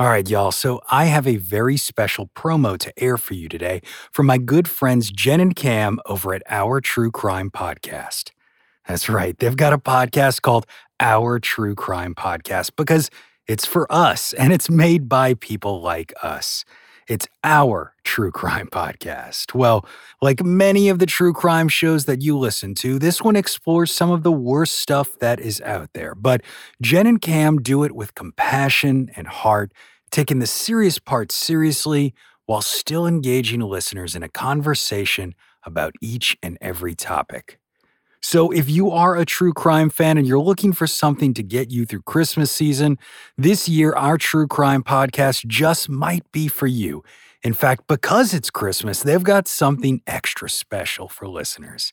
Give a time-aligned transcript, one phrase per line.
[0.00, 0.50] All right, y'all.
[0.50, 3.80] So I have a very special promo to air for you today
[4.10, 8.32] from my good friends Jen and Cam over at Our True Crime Podcast.
[8.88, 9.38] That's right.
[9.38, 10.66] They've got a podcast called
[10.98, 13.08] Our True Crime Podcast because
[13.46, 16.64] it's for us and it's made by people like us.
[17.06, 19.54] It's our true crime podcast.
[19.54, 19.86] Well,
[20.22, 24.10] like many of the true crime shows that you listen to, this one explores some
[24.10, 26.14] of the worst stuff that is out there.
[26.14, 26.42] But
[26.80, 29.72] Jen and Cam do it with compassion and heart,
[30.10, 32.14] taking the serious parts seriously
[32.46, 35.34] while still engaging listeners in a conversation
[35.64, 37.58] about each and every topic.
[38.26, 41.70] So, if you are a true crime fan and you're looking for something to get
[41.70, 42.96] you through Christmas season,
[43.36, 47.04] this year our true crime podcast just might be for you.
[47.42, 51.92] In fact, because it's Christmas, they've got something extra special for listeners.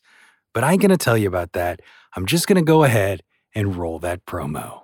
[0.54, 1.80] But I ain't going to tell you about that.
[2.16, 3.22] I'm just going to go ahead
[3.54, 4.80] and roll that promo.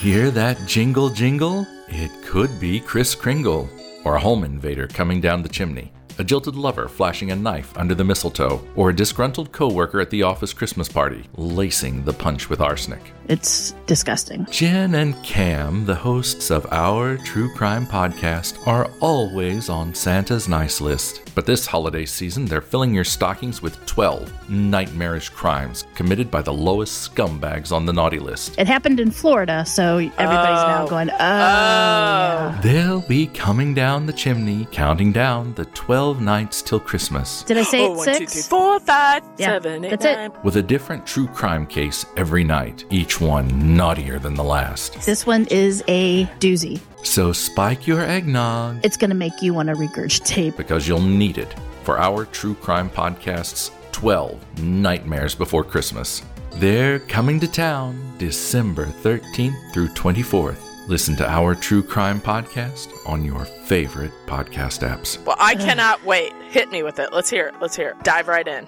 [0.00, 1.64] Hear that jingle jingle?
[1.94, 3.68] It could be Kris Kringle,
[4.04, 7.94] or a home invader coming down the chimney, a jilted lover flashing a knife under
[7.94, 12.62] the mistletoe, or a disgruntled coworker at the office Christmas party, lacing the punch with
[12.62, 13.12] arsenic.
[13.28, 14.46] It's disgusting.
[14.50, 20.80] Jen and Cam, the hosts of our true crime podcast, are always on Santa's nice
[20.80, 21.31] list.
[21.34, 26.52] But this holiday season, they're filling your stockings with 12 nightmarish crimes committed by the
[26.52, 28.58] lowest scumbags on the naughty list.
[28.58, 30.88] It happened in Florida, so everybody's now Oh.
[30.88, 32.58] going, oh, oh yeah.
[32.62, 37.62] They'll be coming down the chimney, counting down the 12 nights till Christmas, Did I
[37.62, 38.32] say Oh, it one, two, six?
[38.34, 40.32] three, four, five, Yeah, seven, eight, that's it.
[40.44, 45.00] with a different true crime case every night, each one naughtier than the last.
[45.06, 46.80] This one is a doozy.
[47.02, 48.80] So spike your eggnog.
[48.84, 50.56] It's going to make you want to regurgitate.
[50.56, 56.22] because you'll need it for our true crime podcast's 12 Nightmares Before Christmas.
[56.54, 60.88] They're coming to town December 13th through 24th.
[60.88, 65.24] Listen to our true crime podcast on your favorite podcast apps.
[65.24, 66.32] Well, I cannot wait.
[66.50, 67.12] Hit me with it.
[67.12, 67.54] Let's hear it.
[67.60, 68.02] Let's hear it.
[68.04, 68.66] Dive right in.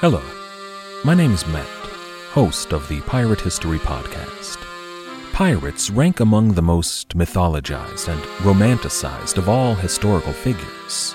[0.00, 0.22] Hello,
[1.04, 1.66] my name is Matt,
[2.32, 4.58] host of the Pirate History Podcast.
[5.36, 11.14] Pirates rank among the most mythologized and romanticized of all historical figures.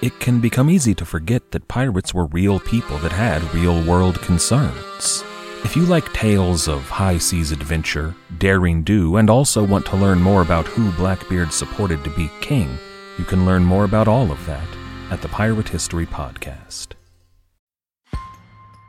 [0.00, 4.20] It can become easy to forget that pirates were real people that had real world
[4.20, 5.22] concerns.
[5.62, 10.20] If you like tales of high seas adventure, daring do, and also want to learn
[10.20, 12.68] more about who Blackbeard supported to be king,
[13.16, 14.66] you can learn more about all of that
[15.12, 16.94] at the Pirate History Podcast.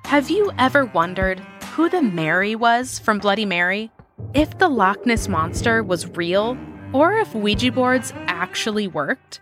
[0.05, 1.41] Have you ever wondered
[1.75, 3.91] who the Mary was from Bloody Mary?
[4.33, 6.57] If the Loch Ness Monster was real,
[6.91, 9.41] or if Ouija boards actually worked?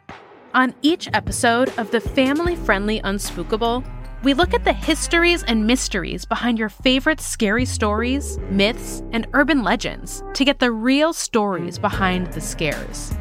[0.53, 3.85] On each episode of the family friendly Unspookable,
[4.23, 9.63] we look at the histories and mysteries behind your favorite scary stories, myths, and urban
[9.63, 13.13] legends to get the real stories behind the scares.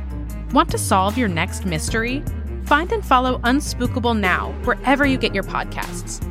[0.52, 2.24] Want to solve your next mystery?
[2.64, 6.26] Find and follow Unspookable now wherever you get your podcasts.